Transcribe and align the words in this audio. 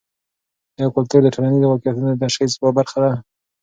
ایا 0.77 0.87
کلتور 0.95 1.19
د 1.23 1.27
ټولنیزو 1.35 1.67
واقعیتونو 1.71 2.07
د 2.13 2.17
تشخیص 2.25 2.51
یوه 2.57 2.71
برخه 2.77 2.97
ده؟ 3.03 3.11